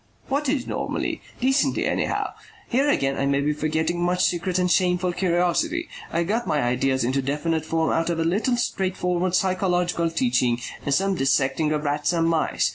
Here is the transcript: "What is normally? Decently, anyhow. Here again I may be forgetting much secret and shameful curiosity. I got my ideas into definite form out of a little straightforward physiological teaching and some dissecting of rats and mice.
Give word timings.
"What 0.29 0.49
is 0.49 0.65
normally? 0.65 1.21
Decently, 1.39 1.85
anyhow. 1.85 2.31
Here 2.67 2.89
again 2.89 3.17
I 3.19 3.27
may 3.27 3.39
be 3.39 3.53
forgetting 3.53 4.01
much 4.03 4.25
secret 4.25 4.57
and 4.57 4.71
shameful 4.71 5.13
curiosity. 5.13 5.89
I 6.11 6.23
got 6.23 6.47
my 6.47 6.59
ideas 6.59 7.03
into 7.03 7.21
definite 7.21 7.65
form 7.65 7.91
out 7.91 8.09
of 8.09 8.17
a 8.19 8.23
little 8.23 8.57
straightforward 8.57 9.35
physiological 9.35 10.09
teaching 10.09 10.59
and 10.83 10.91
some 10.95 11.13
dissecting 11.13 11.71
of 11.71 11.83
rats 11.83 12.13
and 12.13 12.27
mice. 12.27 12.69